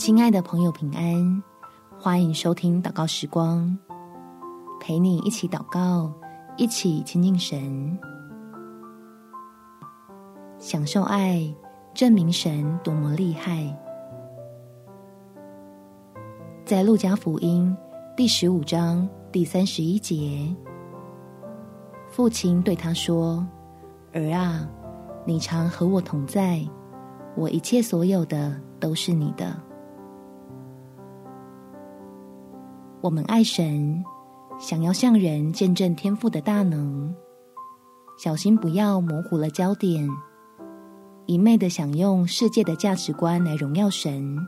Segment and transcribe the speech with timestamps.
[0.00, 1.42] 亲爱的朋友，平安！
[1.98, 3.76] 欢迎收听祷告时光，
[4.80, 6.10] 陪你一起祷告，
[6.56, 7.98] 一起亲近神，
[10.58, 11.54] 享受爱，
[11.92, 13.78] 证明神多么厉害。
[16.64, 17.76] 在路加福音
[18.16, 20.48] 第十五章第三十一节，
[22.08, 23.46] 父亲对他说
[24.14, 24.66] ：“儿啊，
[25.26, 26.66] 你常和我同在，
[27.36, 29.54] 我一切所有的都是你的。”
[33.02, 34.04] 我们爱神，
[34.58, 37.14] 想要向人见证天父的大能，
[38.18, 40.06] 小心不要模糊了焦点，
[41.24, 44.38] 一昧的想用世界的价值观来荣耀神，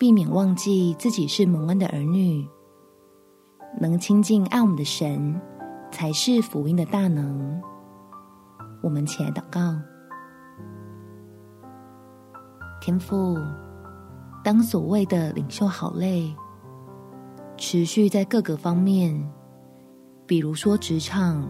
[0.00, 2.44] 避免忘记自己是蒙恩的儿女，
[3.80, 5.40] 能亲近爱我们的神，
[5.92, 7.62] 才是福音的大能。
[8.82, 9.76] 我们起来祷告，
[12.80, 13.38] 天父，
[14.42, 16.34] 当所谓的领袖好累。
[17.60, 19.14] 持续在各个方面，
[20.26, 21.46] 比如说职场、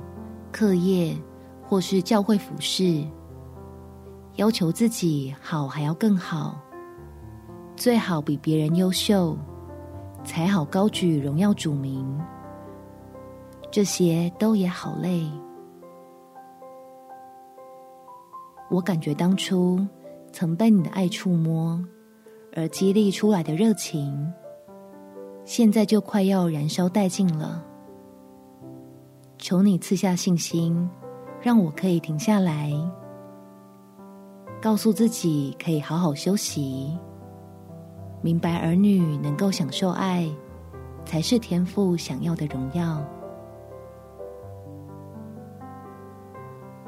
[0.51, 1.17] 课业，
[1.63, 3.07] 或是教会服事，
[4.35, 6.61] 要求自己好还要更好，
[7.77, 9.39] 最好比别人优秀，
[10.25, 12.21] 才好高举荣耀主名。
[13.71, 15.25] 这些都也好累。
[18.69, 19.87] 我感觉当初
[20.33, 21.81] 曾被你的爱触摸，
[22.57, 24.31] 而激励出来的热情。
[25.51, 27.61] 现在就快要燃烧殆尽了，
[29.37, 30.89] 求你赐下信心，
[31.43, 32.71] 让我可以停下来，
[34.63, 36.97] 告诉自己可以好好休息，
[38.23, 40.31] 明白儿女能够享受爱，
[41.05, 43.05] 才是天父想要的荣耀。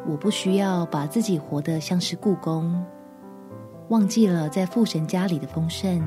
[0.07, 2.81] 我不需要把自己活得像是故宫，
[3.89, 6.01] 忘记了在父神家里的丰盛。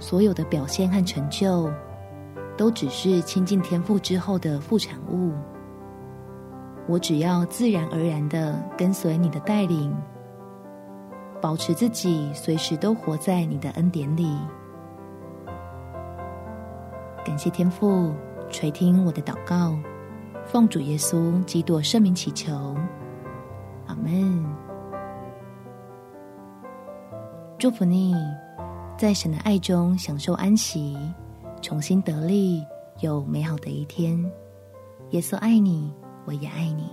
[0.00, 1.72] 所有的表现和成就，
[2.56, 5.32] 都只是亲近天父之后的副产物。
[6.86, 9.94] 我只要自然而然的跟随你的带领，
[11.40, 14.36] 保持自己随时都活在你的恩典里。
[17.24, 18.14] 感谢天父
[18.48, 19.76] 垂听我的祷告，
[20.46, 22.54] 奉主耶稣基督圣名祈求，
[23.86, 24.44] 阿门。
[27.58, 28.14] 祝福你。
[28.98, 30.98] 在神的爱中享受安息，
[31.62, 32.64] 重新得力，
[32.98, 34.20] 有美好的一天。
[35.10, 35.92] 耶稣爱你，
[36.24, 36.88] 我也爱你。